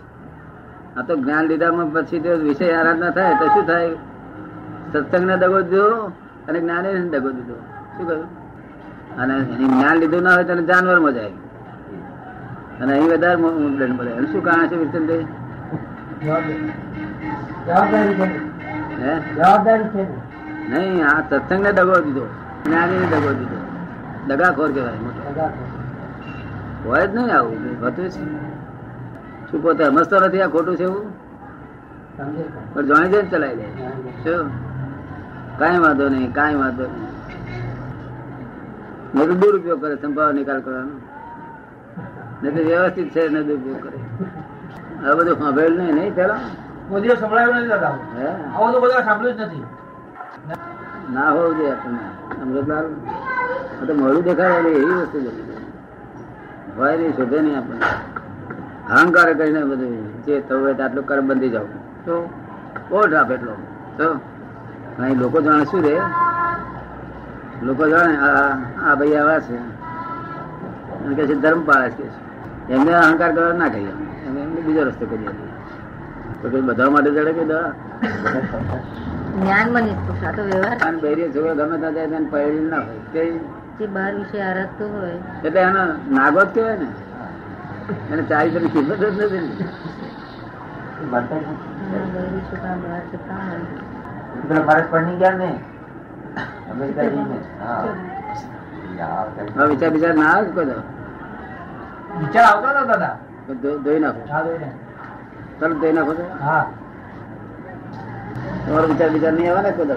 આ 0.97 1.01
તો 1.07 1.13
જ્ઞાન 1.15 1.45
લીધામાં 1.49 1.89
પછી 1.93 2.21
તો 2.25 2.31
વિષય 2.45 2.71
આરાધના 2.77 3.11
થાય 3.17 3.33
તો 3.41 3.45
શું 3.53 3.65
થાય? 3.71 3.91
સત્સંગને 4.93 5.35
દગો 5.43 5.59
દીધો 5.61 5.85
અને 6.47 6.57
જ્ઞાને 6.63 6.89
દગો 7.13 7.29
દીધો. 7.37 7.57
શું 7.95 8.05
કહ્યું? 8.07 8.27
અને 9.19 9.35
જ્ઞાન 9.43 9.95
લીધું 10.01 10.21
ના 10.23 10.33
હોય 10.35 10.43
તો 10.43 10.53
જાનવર 10.53 10.69
જાનવરમાં 10.71 11.13
જાય. 11.19 11.33
અને 12.81 12.93
અહીં 12.93 13.09
વધારે 13.09 13.35
મો- 13.35 13.77
દંડ 13.77 13.89
મળે 13.89 14.11
એનું 14.11 14.31
શું 14.31 14.43
કારણ 14.43 14.67
છે 14.67 14.75
છે 14.75 15.25
નહીં 20.69 21.07
આ 21.07 21.23
સત્સંગને 21.29 21.71
દગો 21.71 22.01
દીધો. 22.01 22.27
જ્ઞાનીને 22.65 23.05
દગો 23.05 23.33
દીધો. 23.33 23.55
દગાખોર 24.27 24.71
કહેવાય 24.71 24.91
મોટો. 24.91 25.49
હોય 26.85 27.07
જ 27.07 27.15
નહીં 27.15 27.37
આવું 27.37 27.81
હોતું 27.81 28.09
છે. 28.09 28.19
શું 29.51 29.63
પોતે 29.63 29.85
સમજતો 29.85 30.19
નથી 30.19 30.41
આ 30.41 30.47
ખોટું 30.47 30.77
છે 30.77 30.83
એવું? 30.83 31.13
પણ 32.73 32.85
જાણી 32.85 33.09
જઈને 33.09 33.29
ચલાવી 33.29 33.55
દે. 33.55 33.65
શું? 34.23 34.49
કાંઈ 35.59 35.79
વાંધો 35.79 36.09
નહીં 36.09 36.33
કાંઈ 36.33 36.55
વાંધો 36.55 36.83
નહીં. 36.83 39.27
તો 39.27 39.33
દુરુપયોગ 39.33 39.81
કરે 39.81 39.95
સંભાવ 39.95 40.31
નિકાલ 40.31 40.61
કરવાનો. 40.61 41.08
તો 42.41 42.47
વ્યવસ્થિત 42.51 43.11
છે 43.13 43.29
ને 43.29 43.43
દુરુપયોગ 43.43 43.81
કરે. 43.81 43.99
આ 45.05 45.15
બધું 45.15 45.37
સાંભળેલ 45.37 45.77
નહીં 45.77 45.95
નહીં 45.95 46.15
પેલા? 46.15 46.39
કોઈ 46.89 47.01
દિવસ 47.01 47.19
સંભળાયું 47.19 47.57
નથી 47.57 47.67
દાદા. 47.67 47.95
આવું 48.55 48.71
તો 48.73 48.79
બધા 48.81 49.03
સાંભળ્યું 49.03 49.37
જ 49.37 49.41
નથી. 49.41 49.65
ના 51.13 51.29
હોવું 51.31 51.57
જોઈએ 51.57 51.71
આપણને. 51.71 52.05
અમૃતલાલ 52.41 52.85
આ 53.81 53.85
તો 53.85 53.93
મોડું 53.93 54.23
દેખાય 54.23 54.59
એવી 54.59 54.85
વસ્તુ 54.85 55.17
હોય 56.77 56.97
નહીં 56.97 57.13
શોધે 57.15 57.41
નહીં 57.41 57.57
આપણને. 57.57 57.85
અહંકાર 58.89 59.33
કરીને 59.33 59.63
બધું 59.63 60.23
જે 60.25 60.41
થવું 60.41 60.61
હોય 60.61 60.83
આટલું 60.83 61.05
કર 61.05 61.21
બંધી 61.21 61.49
જાવ 61.49 61.67
તો? 62.05 62.29
બહુ 62.89 63.15
આપે 63.17 63.33
એટલો. 63.33 63.53
તો? 63.97 64.07
અહીં 64.99 65.19
લોકો 65.19 65.41
જાણે 65.41 65.65
શું 65.65 65.83
રે 65.83 66.01
લોકો 67.61 67.87
જાણે 67.87 68.17
આ 68.17 68.57
આ 68.85 68.95
ભાઈ 68.95 69.15
આવા 69.15 69.39
છે. 69.39 69.57
કે 71.15 71.27
છે 71.27 71.35
ધર્મ 71.35 71.61
પાળે 71.65 71.89
છે. 71.89 72.28
એમને 72.69 72.93
અહંકાર 72.93 73.31
કરવા 73.31 73.53
ના 73.53 73.69
કહીએ 73.69 73.91
અમે. 73.91 74.41
એમને 74.41 74.61
બીજો 74.61 74.83
રસ્તો 74.83 75.05
કરીએ. 75.05 75.29
તો 76.41 76.49
કઈ 76.49 76.61
બધા 76.61 76.89
માટે 76.89 77.11
જડે 77.11 77.33
કે 77.33 77.43
દવા 77.43 77.73
જ્ઞાનમાં 79.35 79.83
નિષ્પુષ 79.83 80.27
આ 80.27 80.41
વ્યવહાર 80.41 80.87
અને 80.87 80.97
બૈરી 80.97 81.33
છોકરો 81.33 81.55
ગમે 81.55 81.77
ત્યાં 81.77 81.93
જાય 81.93 82.07
તેને 82.07 82.69
ના 82.69 82.77
હોય. 82.77 82.99
તે 83.13 83.39
જે 83.79 83.87
બહાર 83.87 84.15
વિશે 84.15 84.41
આરસતો 84.41 84.87
હોય. 84.93 85.19
એટલે 85.43 85.61
એનો 85.61 85.83
નાગો 86.11 86.41
જ 86.41 86.45
કહેવાય 86.53 86.75
ને. 86.75 86.87
એને 88.11 88.23
ચારી 88.23 88.49
તરફ 88.49 88.73
કિંમત 88.73 89.01
જ 89.01 89.23
નથી 89.23 89.39
ને. 89.39 89.49
કાં 91.11 91.25
કાં 94.65 94.83
પડી 94.91 95.17
ગયા 95.17 95.57
અમેરિકા 96.71 97.03
જઈને? 97.03 97.39
હા. 97.61 97.83
વિચાર 99.69 99.91
વિચાર 99.91 100.15
ના 100.15 100.33
આવે 100.33 100.51
કોઈ 100.51 100.65
દાડો? 100.65 100.83
વિચાર 102.17 102.43
આવતો 102.43 102.67
હતો 102.67 102.87
દાદા? 102.87 103.17
ધોઈ 103.83 103.99
નાખો. 103.99 104.21
તરત 105.59 105.75
ધોઈ 105.75 105.93
નાખો. 105.93 106.15
હા. 106.41 106.71
તમારો 108.67 108.87
વિચાર 108.87 109.09
વિચાર 109.09 109.33
નહીં 109.33 109.51
આવે 109.51 109.61
ને 109.61 109.71
કોઈ 109.71 109.87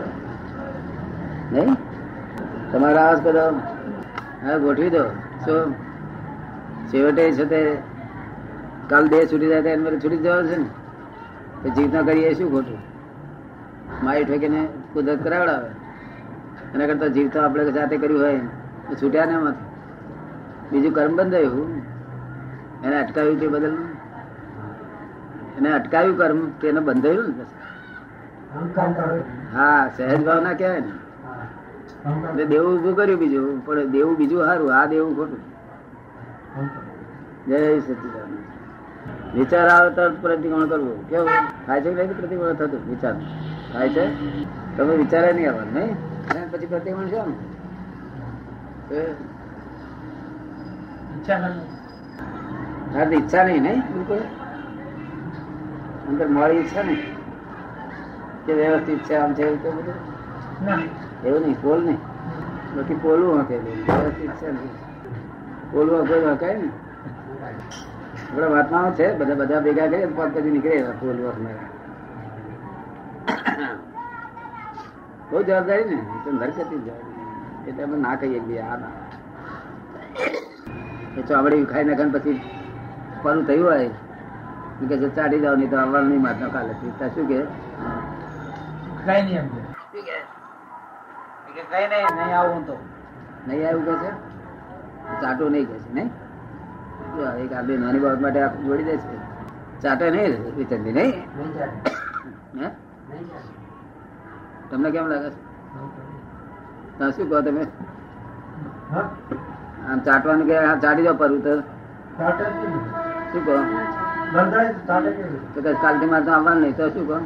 નહીં? 1.52 1.76
તમારો 2.73 2.97
આવાજ 2.97 3.23
કોઈ 3.23 3.33
હા 4.47 4.59
ગોઠવી 4.59 4.90
દો. 4.90 5.04
શું? 5.45 5.73
છેવટે 6.88 7.33
છે 7.33 7.45
તે 7.45 7.78
કાલ 8.88 9.09
દેહ 9.09 9.26
છૂટી 9.33 9.49
જાય 9.49 9.76
તો 9.76 9.83
મારે 9.83 9.99
છૂટી 9.99 10.16
જવાનું 10.16 10.50
છે 10.50 10.57
ને? 10.57 10.64
તો 11.62 11.69
જીવતા 11.69 12.02
કરીએ 12.02 12.35
શું 12.35 12.52
ખોટું? 12.52 12.78
મારી 14.04 14.25
ઠોકીને 14.25 14.69
કુદરત 14.92 15.25
કરાવડાવે. 15.25 15.69
એના 16.75 16.87
કરતા 16.87 17.07
જીવતા 17.07 17.45
આપણે 17.45 17.73
જાતે 17.73 17.97
કર્યું 17.97 18.23
હોય. 18.23 18.38
તો 18.88 18.95
છૂટ્યા 18.95 19.25
ને 19.25 19.33
એમાંથી 19.33 19.73
બીજું 20.73 20.92
કર્મ 20.92 21.16
બંધાયું 21.16 21.81
એને 22.84 23.02
અટકાવ્યું 23.02 23.40
તે 23.40 23.48
બદલ 23.48 23.76
એને 25.58 25.72
અટકાવ્યું 25.72 26.18
કર્મ 26.18 26.50
તેને 26.60 26.80
બંધાયું 26.80 27.24
ને. 27.24 27.44
હા, 29.54 29.90
સહેજ 29.96 30.24
ભાવના 30.24 30.52
કહેવાય 30.52 30.80
ને. 30.80 30.92
એટલે 32.30 32.44
દેવું 32.44 32.78
ઉભું 32.78 32.96
કર્યું 32.96 33.18
બીજું, 33.18 33.66
પણ 33.66 33.88
દેવું 33.88 34.16
બીજું 34.16 34.46
સારું, 34.46 34.76
આ 34.76 34.86
દેવું 34.86 35.16
ખોટું. 35.16 35.40
જય 37.46 37.80
સચિદાન 37.80 38.30
વિચાર 39.34 39.68
આવે 39.68 39.90
તો 39.90 40.10
પ્રતિકોણ 40.10 40.66
કરવું. 40.66 41.08
કેવું? 41.08 41.28
થાય 41.66 41.80
છે 41.80 41.94
કે 41.94 42.02
નહીં 42.02 42.16
પ્રતિકોણ 42.16 42.52
થતું? 42.52 42.90
વિચાર. 42.90 43.14
થાય 43.72 43.88
છે? 43.88 44.04
તમે 44.76 44.96
વિચારે 44.96 45.32
નહીં 45.32 45.50
આવવાનું 45.50 45.74
નહીં? 45.74 46.50
પછી 46.50 46.66
પ્રતિકોણ 46.66 47.06
છે 47.06 47.22
ને 51.34 51.50
તો 52.92 52.99
ઈચ્છા 52.99 53.11
તો 53.11 53.14
ઈચ્છા 53.16 53.44
નહીં 53.44 53.62
નહીં 53.62 53.82
બિલકુલ. 53.92 54.22
અંદર 56.08 56.28
મારી 56.28 56.58
ઈચ્છા 56.62 56.82
નહીં 56.82 57.02
કે 58.46 58.52
વ્યવસ્થિત 58.54 59.00
છે 59.06 59.14
આમ 59.16 59.34
છે 59.34 59.42
એવું 59.42 59.61
તો 59.62 59.70
બધું? 59.76 59.99
એવું 61.25 61.42
નહીં 61.42 61.58
પોલ 61.62 61.80
નહીં. 61.87 62.00
બાકી 62.75 62.99
પોલું 63.04 63.40
હકે 63.40 63.56
વ્યવસ્થિત 63.64 64.32
છે 64.40 64.49
નહીં 64.52 64.75
પોલું 65.72 66.06
કોઈ 66.08 66.25
હકાય 66.26 66.56
ને. 66.58 66.68
આપડે 68.25 68.46
વાતમાં 68.54 68.94
છે 68.94 69.06
બધા 69.18 69.38
બધા 69.40 69.61
ભેગા 69.61 69.88
કરીએ 69.92 70.08
પગ 70.16 70.28
પછી 70.34 70.52
નીકળે 70.54 70.92
પોલું 71.00 71.25
હકનારા 71.30 71.70
બહુ 75.30 75.38
જવાબદારી 75.49 75.87
ને 75.90 75.96
એ 75.96 76.18
તો 76.25 76.30
નરકતી 76.30 76.80
જવાબદારી. 76.87 77.11
એટલે 77.68 77.82
અમે 77.84 77.96
ના 78.04 78.16
કહીએ 78.16 78.61
આ 78.62 78.76
ના. 78.76 78.94
એ 81.18 81.20
ચોમડી 81.28 81.64
ખાઈ 81.70 81.87
નાખે 81.88 82.04
પછી 82.16 82.40
પરું 83.23 83.45
થયું 83.47 83.67
હોય 83.67 83.91
કે 84.88 84.95
છે, 85.00 85.09
ચાટી 85.17 85.41
જાવ 85.43 85.55
નહીં 85.59 85.71
તો 85.71 85.76
આવવાનું 85.79 86.09
નહીં 86.11 86.23
મારનો 86.23 86.47
કાલે. 86.55 86.73
શું 87.14 87.26
કે? 87.31 87.38
કઈ 89.07 89.23
નહીં 89.23 89.38
એમ 89.41 89.47
કે. 89.52 89.61
કઈ 91.55 91.87
નહીં 91.93 92.12
નહીં 92.17 92.35
આવું 92.38 92.62
તો. 92.67 92.75
નહીં 93.47 93.67
આવ્યું 93.67 93.85
કે 93.88 93.95
છે? 94.02 94.11
ચાટો 95.23 95.45
નહીં 95.55 95.67
કે 95.71 95.76
છે 95.85 95.91
નહીં? 95.99 96.11
જો 97.17 97.23
એક 97.45 97.52
આદમી 97.52 97.79
નાની 97.85 98.02
બાબત 98.07 98.21
માટે 98.25 98.41
આખું 98.47 98.64
જોડી 98.67 98.87
દે 98.88 98.95
છે. 99.05 99.17
ચાટે 99.83 100.05
નહીં 100.17 100.33
વિચંદી 100.57 100.95
નહીં? 100.99 101.14
નહીં 101.37 101.52
હે? 102.61 102.69
તમને 104.71 104.88
કેમ 104.91 105.07
લાગે 105.12 105.31
છે? 106.99 107.07
શું 107.17 107.26
કહો 107.31 107.38
તમે? 107.47 107.64
આમ 109.88 109.99
ચાટવાનું 110.11 110.47
કે 110.50 110.55
આ 110.59 110.76
ચાટી 110.87 111.07
જાવ 111.07 111.17
પરવું 111.25 111.43
તો 111.49 111.52
જ. 111.57 111.62
શું 113.32 113.42
કહો? 113.46 113.54
તો 115.54 115.70
કાલથી 115.82 116.10
મારે 116.12 116.24
તો 116.26 116.32
આવવાનું 116.36 116.62
નહીં 116.64 116.76
તો 116.80 116.84
શું 116.94 117.04
કહો? 117.10 117.16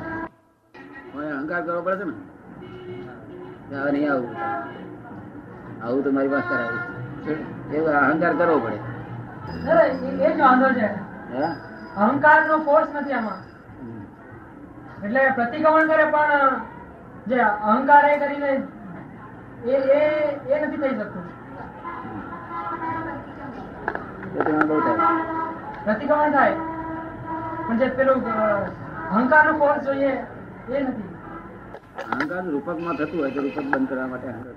અહંકાર 1.36 1.60
કરવો 1.66 1.80
પડે 1.86 1.96
છે 2.00 2.06
ને? 2.10 2.14
હવે 3.80 3.90
નહીં 3.94 4.10
આવું. 4.12 4.30
આવું 5.84 6.00
તો 6.04 6.10
મારી 6.16 6.32
પાસે 6.34 6.48
કરાવી 6.50 6.80
એવું 7.76 7.92
અહંકાર 8.02 8.32
કરવો 8.40 8.56
પડે. 8.64 8.78
અહંકાર 12.04 12.38
નો 12.48 12.56
ફોર્સ 12.68 12.88
નથી 12.94 13.16
આમાં. 13.18 13.40
એટલે 15.04 15.22
પ્રતિક્રમણ 15.38 15.88
કરે 15.92 16.06
પણ 16.14 16.32
જે 17.30 17.38
અહંકાર 17.72 18.02
એ 18.10 18.12
કરીને 18.22 18.52
એ 19.72 19.74
એ 19.98 20.02
એ 20.52 20.54
નથી 20.64 20.80
થઈ 20.82 20.94
શકતું. 20.98 21.24
બહુ 24.68 24.76
થાય. 24.86 25.35
પ્રતિક્રમણ 25.86 26.32
થાય 26.32 26.54
જે 27.78 27.86
પેલું 27.98 28.18
અહંકારનું 29.10 29.58
ફોર્સ 29.58 29.82
જોઈએ 29.86 30.12
એ 30.70 30.80
નથી. 30.82 31.04
અહંકાર 32.12 32.42
રૂપકમાં 32.44 32.94
થતું 32.94 33.20
હોય 33.20 33.30
તો 33.30 33.40
રૂપક 33.42 33.66
બંધ 33.72 33.88
કરવા 33.88 34.06
માટે 34.06 34.26
અહંકાર 34.28 34.54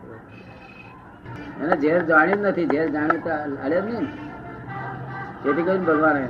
એને 1.62 1.76
ઝેર 1.82 2.02
જાણ્યું 2.06 2.42
નથી. 2.42 2.66
ઝેર 2.66 2.88
જાણ્યું 2.90 3.24
તો 3.24 3.30
હાલે 3.62 3.78
જ 3.82 3.86
નહીં 3.86 4.06
તેથી 5.44 5.64
કહ્યું 5.64 5.80
ને 5.80 5.86
ભગવાને 5.86 6.26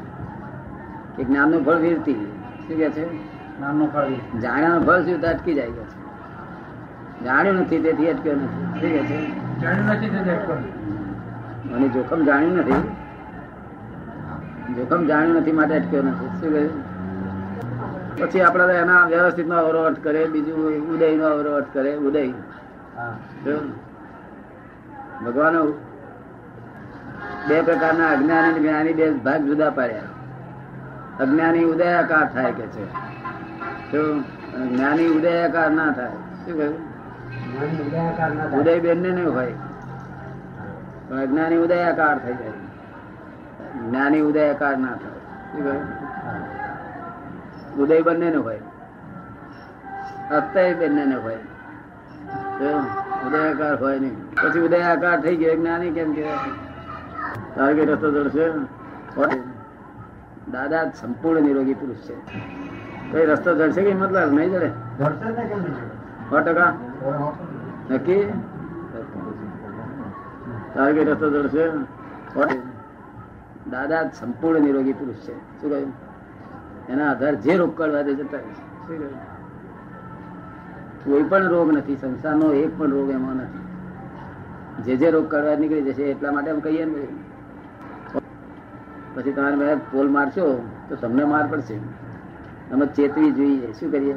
કે 1.15 1.23
જ્ઞાનનું 1.23 1.65
ફળ 1.65 1.79
વીરતી. 1.85 2.19
શું 2.67 2.77
કે 2.77 2.89
છે? 2.89 3.05
નામનો 3.61 3.85
ફળ 3.93 4.39
જાણ્યાનું 4.39 4.85
ફળ 4.85 5.01
શું? 5.01 5.27
અટકી 5.33 5.53
જાય 5.53 5.71
છે. 5.71 5.85
જાણ્યું 7.23 7.55
નથી 7.55 7.81
તેથી 7.81 8.09
અટક્યો 8.09 8.35
નથી. 8.35 8.63
શું 8.79 8.89
કે 8.95 9.01
છે? 9.09 9.19
જાણ્યું 9.61 9.85
નથી 9.85 10.09
તો 10.09 10.23
દેખ 10.23 10.47
કરું. 10.47 11.73
અને 11.73 11.87
જોખમ 11.89 12.21
જાણ્યું 12.23 12.57
નથી. 12.57 12.79
જોખમ 14.75 15.05
જાણ્યું 15.05 15.35
નથી 15.35 15.51
માટે 15.51 15.75
અટક્યો 15.75 16.03
નથી. 16.03 16.27
શું 16.39 16.53
કહ્યું? 16.53 16.73
પછી 18.17 18.41
આપડે 18.41 18.73
એના 18.73 19.05
વ્યવસ્થિત 19.05 19.47
નો 19.47 19.55
અવરોધ 19.55 19.97
કરે 20.03 20.25
બીજું 20.25 20.89
ઉદય 20.93 21.15
નો 21.15 21.25
અવરોધ 21.25 21.65
કરે 21.73 21.95
ઉદય. 21.95 22.27
ભગવાન 25.25 25.55
બે 27.47 27.61
પ્રકારના 27.61 28.09
અજ્ઞાની 28.09 28.49
અને 28.49 28.59
જ્ઞાની 28.59 28.93
બે 28.93 29.11
ભાગ 29.11 29.41
જુદા 29.45 29.69
પાડ્યા. 29.69 30.01
અજ્ઞાની 31.19 31.63
ઉદયાકાર 31.63 32.25
થાય 32.33 32.51
કે 32.51 32.65
છે. 32.67 32.85
જ્ઞાની 34.69 35.07
ઉદયાકાર 35.07 35.71
ના 35.71 35.91
થાય. 35.91 36.15
શું 36.45 36.57
કહ્યું? 36.57 36.77
ઉદય 38.59 38.79
બેન 38.79 39.01
ને 39.01 39.11
નહીં 39.11 39.33
હોય. 39.33 39.53
અજ્ઞાની 41.21 41.57
ઉદયાકાર 41.57 42.19
થઈ 42.19 42.33
જાય. 42.33 42.68
જ્ઞાની 43.89 44.19
ઉદયકાર 44.19 44.77
ના 44.77 44.87
થાય. 44.87 45.77
ઉદય 47.77 48.01
બંને 48.01 48.29
નો 48.29 48.41
હોય. 48.41 48.59
અસ્તય 50.31 50.73
બંને 50.73 51.05
નો 51.05 51.21
હોય? 51.21 51.35
ઉદયાકાર 53.27 53.75
હોય 53.75 53.99
નહીં. 53.99 54.15
પછી 54.31 54.59
ઉદયાકાર 54.59 55.21
થઈ 55.21 55.35
ગયો. 55.35 55.55
જ્ઞાની 55.55 55.91
કેમ 55.91 56.13
કે 56.13 56.25
તારે 57.55 57.73
કઈ 57.73 57.85
રસ્તો 57.85 58.11
જોડશે? 58.11 58.49
દાદા 60.51 60.91
સંપૂર્ણ 61.01 61.41
નિરોગી 61.41 61.73
પુરુષ 61.73 61.95
છે. 61.95 62.15
કઈ 63.11 63.25
રસ્તો 63.25 63.55
જડશે 63.55 63.81
કે 63.81 63.93
મતલબ 63.93 64.33
નહીં 64.33 64.49
જડે? 64.49 64.69
સો 66.29 66.39
ટકા. 66.39 66.73
નક્કી? 67.91 68.33
તારે 70.73 70.93
કઈ 70.93 71.03
રસ્તો 71.03 71.29
જડશે. 71.29 71.69
દાદા 73.71 74.03
સંપૂર્ણ 74.19 74.61
નિરોગી 74.61 74.93
પુરુષ 74.93 75.15
છે. 75.15 75.35
શું 75.61 75.69
કહ્યું? 75.69 75.93
એના 76.89 77.11
આધાર 77.11 77.35
જે 77.35 77.57
રોગ 77.57 77.77
કરવા 77.77 78.01
દે 78.01 78.13
જતા 78.15 78.37
કોઈ 81.05 81.23
પણ 81.23 81.47
રોગ 81.47 81.71
નથી 81.77 81.95
સંસારનો 81.95 82.53
એક 82.53 82.77
પણ 82.77 82.91
રોગ 82.91 83.09
એમાં 83.09 83.35
નથી. 83.35 83.59
જે 84.83 84.97
જે 84.97 85.11
રોગ 85.11 85.31
કરવા 85.31 85.55
નીકળી 85.55 85.81
જશે 85.81 86.03
એટલા 86.03 86.31
માટે 86.31 86.49
એમ 86.49 86.59
કહીએ 86.59 86.85
ને 86.85 87.07
પછી 89.15 89.31
તમારે 89.31 89.55
મેં 89.55 89.77
પોલ 89.91 90.07
મારશો 90.09 90.45
તો 90.89 90.95
તમને 90.95 91.23
માર 91.23 91.47
પડશે. 91.47 91.75
અમે 92.71 92.85
ચેતવી 92.85 93.31
જોઈએ. 93.31 93.73
શું 93.73 93.91
કરીએ? 93.91 94.15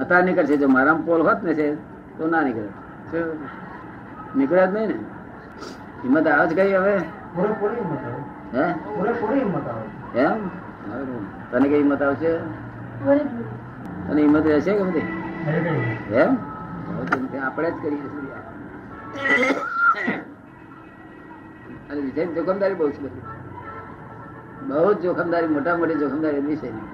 અત્યારે 0.00 0.24
નીકળશે. 0.24 0.56
જો 0.56 0.68
મારામાં 0.68 1.04
પોલ 1.04 1.22
હોત 1.22 1.44
ને 1.44 1.54
છે 1.54 1.74
તો 2.18 2.26
ના 2.26 2.42
નીકળે 2.42 2.68
નીકળ્યા 4.36 4.36
નીકળે 4.36 4.66
જ 4.66 4.74
નહીં 4.74 4.88
ને. 4.88 4.94
હિંમત 6.02 6.26
આવે 6.26 6.48
જ 6.48 6.56
કઈ 6.56 6.74
હવે? 6.74 6.96
એમ 10.16 10.40
તને 11.50 11.66
કઈ 11.68 11.80
હિંમત 11.82 12.02
આવશે? 12.02 12.32
તને 14.06 14.20
હિંમત 14.22 14.46
રહેશે 14.46 14.72
કે 14.72 14.82
બધી 14.82 15.06
એમ 16.14 16.30
આપણે 17.44 17.70
જ 17.70 17.72
કરીએ 17.82 18.06
અને 21.90 22.00
વિજય 22.00 22.22
જોખમદારી 22.26 22.74
બહુ 22.74 22.86
છે 22.90 23.00
બધી. 23.04 23.24
બહુ 24.68 24.92
જ 24.92 24.94
જોખમદારી 25.00 25.50
મોટા 25.56 25.76
મોટી 25.76 26.00
જોખમદારી 26.02 26.44
વિષયની 26.46 26.86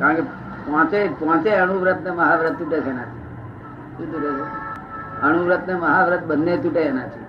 કારણ 0.00 0.16
કે 0.16 0.22
પાંચે 0.66 0.98
પાંચે 1.20 1.50
અણુવ્રત 1.62 1.98
ને 2.04 2.10
મહાવ્રત 2.10 2.54
તૂટે 2.58 2.78
છે 2.80 2.90
એનાથી. 2.90 3.22
શું 3.96 4.06
તૂટે 4.12 4.30
છે? 4.36 4.61
અણુવ્રત 5.22 5.68
ને 5.68 5.74
મહાવ્રત 5.74 6.24
બંને 6.24 6.56
તૂટે 6.56 6.80
એનાથી. 6.80 7.20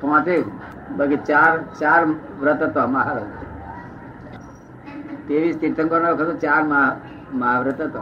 પાંચે 0.00 0.44
બાકી 0.96 1.16
ચાર 1.16 1.58
ચાર 1.80 2.06
વ્રત 2.40 2.62
હતો 2.62 2.86
મહાવ્રત. 2.86 3.26
ત્રેવીસ 5.26 5.58
તીર્થંકર 5.58 6.00
નો 6.00 6.12
વખત 6.12 6.38
ચાર 6.38 6.62
મહા- 6.62 7.36
મહાવ્રત 7.36 7.80
હતો. 7.80 8.00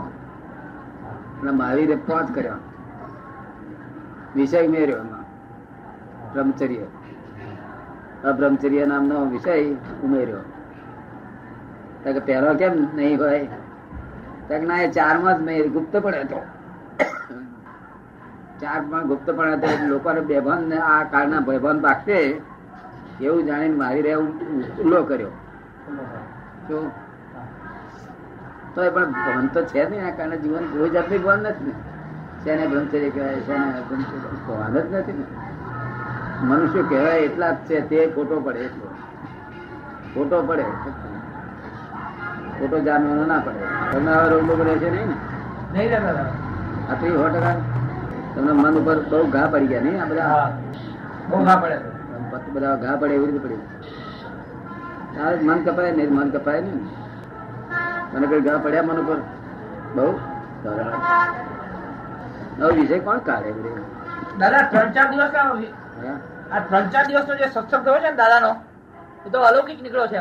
અને 1.42 1.50
મહાવીરે 1.50 1.96
પાંચ 1.96 2.34
કર્યા. 2.34 2.56
વિષય 4.36 4.68
મેર્યો 4.68 4.96
એમાં. 4.96 5.22
બ્રહ્મચર્ય. 6.32 6.86
અબ્રહ્મચર્ય 8.24 8.86
નામનો 8.86 9.24
વિષય 9.24 9.74
ઉમેર્યો. 10.02 10.36
પહેલો 12.20 12.54
કેમ 12.54 12.88
નહીં 12.94 13.18
હોય? 13.18 13.48
ના 14.62 14.82
એ 14.82 14.90
ચારમાં 14.90 15.38
જ 15.38 15.40
મેં 15.40 15.72
ગુપ્ત 15.72 15.96
પણ 15.96 16.14
હતો. 16.14 16.40
ચાર 18.64 18.80
પણ 18.90 19.06
ગુપ્ત 19.12 19.30
પણ 19.38 19.88
લોકોને 19.92 20.20
બેભાન 20.32 20.68
ને 20.72 20.78
આ 20.90 21.00
કાળના 21.14 21.46
ભયભાન 21.48 21.80
પાકશે 21.86 22.18
એવું 23.20 23.42
જાણીને 23.46 23.76
મારી 23.76 24.04
રહ્યા 24.06 24.22
ઉલ્લો 24.84 25.00
કર્યો. 25.02 25.32
શું 26.68 26.84
તો 28.74 28.82
એ 28.82 28.90
પણ 28.90 29.12
ભાન 29.12 29.50
તો 29.56 29.60
છે 29.72 29.82
નહીં 29.90 30.06
આ 30.06 30.14
કારણે 30.20 30.36
જીવન 30.36 30.64
કોઈ 30.72 30.90
જાતની 30.90 31.18
ભાન 31.18 31.38
નથી. 31.38 31.66
ને 31.66 31.74
શેને 32.44 32.64
બ્રહ્મચર્ય 32.66 33.10
કહેવાય 33.10 33.40
શેને 33.46 33.66
બ્રહ્મચર્ય 33.88 34.18
ભાન 34.48 34.72
જ 34.72 34.94
નથી 34.94 35.12
ને. 35.12 35.26
મનુષ્ય 36.48 36.82
કહેવાય 36.82 37.20
એટલા 37.28 37.52
જ 37.52 37.68
છે 37.68 37.76
તે 37.88 38.08
ખોટો 38.14 38.40
પડે 38.40 38.64
એટલો. 38.68 38.88
ખોટો 40.14 40.42
પડે. 40.48 40.64
ખોટો 42.58 42.78
જાણવાનો 42.88 43.24
ના 43.26 43.38
પડે. 43.38 43.62
તમે 43.92 44.10
આવા 44.12 44.28
રોગ 44.28 44.48
છે 44.82 44.90
નહીં 44.90 45.08
ને? 45.08 45.16
નહીં 45.72 45.90
દાદા. 45.90 46.28
આ 46.90 46.94
તો 46.94 47.06
સો 47.14 47.28
ટકા 47.28 47.73
તમને 48.34 48.52
મન 48.54 48.76
ઉપર 48.80 48.98
બહુ 49.10 49.18
ઘા 49.34 49.46
પડી 49.52 49.68
ગયા 49.68 49.84
નહીં 49.84 50.00
આ 50.02 50.06
બધા? 50.06 50.46
બહુ 51.28 51.38
ઘા 51.46 51.56
પડે. 51.56 51.76
બધા 52.54 52.74
ઘા 52.82 52.96
પડે 53.00 53.14
એવી 53.14 53.26
રીતે 53.26 53.40
પડી 53.44 53.62
મન 55.48 55.58
કપાય 55.66 55.92
નહીં 55.92 56.12
મન 56.16 56.28
કપાય 56.34 56.60
ને 56.60 56.72
મને 58.12 58.26
કઈ 58.26 58.42
ઘા 58.46 58.58
પડ્યા 58.64 58.86
મન 58.88 58.98
ઉપર? 59.02 59.18
બહુ? 59.96 60.06
નવ 62.58 62.70
વિષય 62.76 62.98
કોણ 63.00 63.20
કાઢે? 63.20 63.50
દાદા 64.38 64.62
ત્રણ 64.70 64.92
ચાર 64.94 65.06
દિવસ 65.10 65.34
આ 66.50 66.60
ત્રણ 66.60 66.86
ચાર 66.92 67.04
દિવસ 67.06 67.26
નો 67.28 67.34
જે 67.36 67.46
સત્સંગ 67.48 67.82
થયો 67.84 67.96
છે 67.96 68.10
ને 68.10 68.16
દાદાનો 68.16 68.52
એ 69.26 69.30
તો 69.30 69.38
અલૌકિક 69.42 69.78
નીકળ્યો 69.82 70.08
છે. 70.08 70.20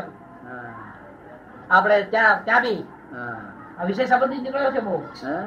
આપણે 1.70 1.96
ત્યાં 2.12 2.36
ત્યાં 2.44 2.62
બી. 2.62 2.80
વિષય 3.86 4.06
સંબંધિત 4.06 4.42
નીકળ્યો 4.42 4.72
છે 4.72 4.80
બહુ. 4.80 4.96
હા? 5.22 5.44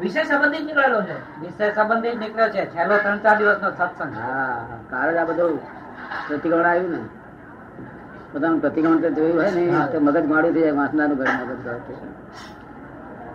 વિષય 0.00 0.22
સંબંધિત 0.24 0.64
નીકળેલો 0.66 1.00
છે. 1.02 1.16
વિષય 1.40 1.66
સંબંધિત 1.74 2.16
નીકળ્યો 2.18 2.50
છે. 2.50 2.62
છેલ્લો 2.72 2.96
ત્રણ 2.98 3.20
ચાર 3.20 3.36
દિવસ 3.38 3.58
નો 3.60 3.70
સત્સંગ 3.70 4.12
હા 4.16 4.78
કારણ 4.90 5.18
આ 5.18 5.26
બધું 5.26 5.54
પ્રતિક્રમણ 6.28 6.66
આવ્યું 6.66 6.92
ને. 6.92 7.00
બધાનું 8.32 8.60
પ્રતિક્રમણ 8.60 9.14
જોયું 9.16 9.36
હોય 9.36 9.50
ને 9.52 9.62
તો 9.92 9.98
મગજ 10.00 10.26
માડું 10.26 10.52
થઈ 10.54 10.62
જાય 10.62 10.76
વાસનાનું 10.76 11.16
ઘર 11.18 11.28
મગજ 11.40 11.66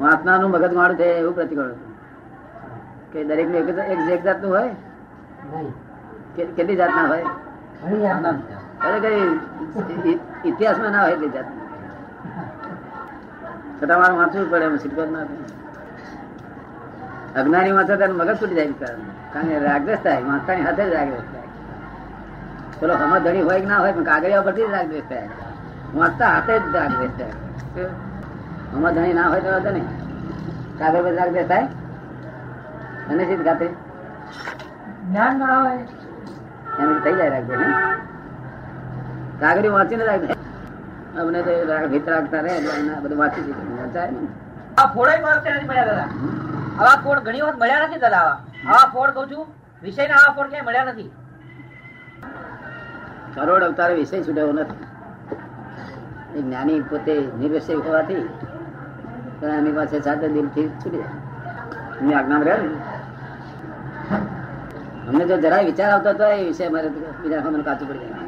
વાસનાનું 0.02 0.50
મગજ 0.52 0.74
માડું 0.74 0.98
થાય 0.98 1.16
એવું 1.22 1.34
પ્રતિક્રમણ 1.34 1.78
કે 3.12 3.20
દરેકનું 3.24 3.58
એક 3.58 4.00
એક 4.10 4.22
જાતનું 4.24 4.52
હોય? 4.52 4.72
કેટલી 6.36 6.78
જાત 6.78 6.90
જાતના 6.90 7.08
હોય. 7.08 7.28
અરે 8.80 8.98
કઈ 9.02 10.20
ઇતિહાસમાં 10.44 10.92
ના 10.92 11.04
હોય 11.04 11.14
એટલી 11.14 11.34
જાત 11.34 11.48
છતાં 13.78 14.00
મારે 14.00 14.16
વાંચવું 14.18 14.50
પડે 14.50 14.66
એમ 14.66 14.78
સિટકોટ 14.80 15.12
ના 15.12 15.26
અજ્ઞાની 17.40 17.74
વાંચે 17.78 17.94
ત્યારે 18.00 18.14
મગજ 18.20 18.38
તૂટી 18.40 18.58
જાય. 18.60 18.90
કારણ 19.34 19.48
કે 19.50 19.58
રાગદેશ 19.68 20.02
થાય 20.06 20.22
વાંચતાની 20.30 20.66
સાથે 20.68 20.84
જ 20.90 20.94
રાગદેશ 20.98 21.28
થાય. 21.34 21.50
ચલો 22.80 22.94
હમણાં 23.02 23.24
ધણી 23.26 23.46
હોય 23.48 23.60
કે 23.64 23.68
ના 23.72 23.80
હોય 23.84 23.94
પણ 23.98 24.08
કાગળિયા 24.10 24.46
પરથી 24.48 24.68
જ 24.68 24.72
રાગદેશ 24.76 25.08
થાય. 25.10 25.30
વાંચતા 25.98 26.30
હાથે 26.36 26.54
જ 26.60 26.76
રાગદેશ 26.78 27.14
થાય? 27.20 27.36
હમણાં 28.72 28.94
ધણી 28.96 29.16
ના 29.20 29.28
હોય 29.34 29.42
તો 29.46 29.50
વાંધો 29.56 29.72
નહીં. 29.78 29.88
કાગળ 30.80 31.04
પર 31.08 31.14
રાગદેશ 31.20 31.48
થાય? 31.52 31.68
અને 33.10 33.24
શીત 33.30 33.42
ખાતે 33.50 33.68
જ્ઞાન 35.10 35.34
ના 35.44 35.56
હોય. 35.60 35.84
એમ 36.80 36.90
થઈ 37.04 37.16
જાય 37.20 37.32
રાગદ્વેષ 37.36 37.62
ને 37.62 37.70
કાગળી 39.44 39.74
વાંચીને 39.78 40.04
રાગદ્વેષ. 40.12 40.40
અમને 41.20 41.40
તો 41.48 41.54
રાગ 41.70 41.86
ભીત 41.92 42.06
રાખતા 42.16 42.42
રહે 42.46 42.54
એટલે 42.60 42.96
બધું 43.04 43.18
વાંચી 43.24 43.44
દીધું. 43.48 43.68
વાંચાય 43.80 44.12
ને 44.12 44.20
આ 44.82 44.88
ફોડ 44.96 45.10
નથી 45.12 45.68
મળ્યા 45.70 45.88
દાદા. 45.90 46.10
આવા 46.76 47.02
ફોડ 47.04 47.20
ઘણી 47.26 47.44
વખત 47.44 47.58
મળ્યા 47.60 47.86
નથી 47.88 48.02
દાદા 48.04 48.24
આવા 48.30 48.88
ફોડ 48.94 49.12
કઉ 49.18 49.22
છું, 49.32 49.46
વિષયના 49.84 50.18
આવા 50.22 50.36
ફોડ 50.38 50.50
ક્યાંય 50.52 50.68
મળ્યા 50.68 50.92
નથી. 50.92 51.12
કરોડ 53.36 53.64
અવતાર 53.68 53.92
વિષય 54.00 54.24
છૂટ્યો 54.26 54.54
નથી. 54.54 54.80
જ્ઞાની 56.46 56.82
પોતે 56.90 57.14
નિર્વિષય 57.40 57.78
હોવાથી 57.86 58.24
એની 59.58 59.74
પાસે 59.78 59.98
સાથે 60.08 60.28
દિલથી 60.36 60.68
છૂટી 60.82 61.02
જાય. 61.04 61.14
એમની 62.00 62.16
આજ્ઞા 62.20 62.42
રહે 62.48 62.56
ને 62.64 62.70
અમને 65.10 65.24
જો 65.30 65.36
જરાય 65.46 65.66
વિચાર 65.70 65.90
આવતો 65.92 66.10
હતો 66.16 66.26
એ 66.38 66.42
વિષય 66.50 66.68
મારે 66.74 66.90
બીજા 66.96 67.52
મને 67.54 67.64
કાચું 67.68 67.88
પડી 67.90 68.10
જાય. 68.10 68.28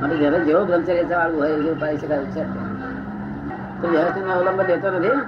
માટે 0.00 0.16
જયારે 0.20 0.38
જેવો 0.50 0.60
બ્રહ્મચર્ય 0.68 1.04
વાળું 1.12 1.38
હોય 1.44 1.54
એવું 1.62 1.80
પાડી 1.82 2.02
શકાય 2.02 2.26
છે 2.34 2.42
તો 3.80 3.86
વ્યવસ્થિત 3.94 4.30
અવલંબન 4.36 4.66
લેતો 4.72 4.88
નથી. 4.98 5.18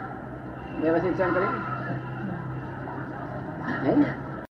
વ્યવસ્થિત 0.80 1.16
ચણ 1.16 1.32
કરી? 1.32 1.50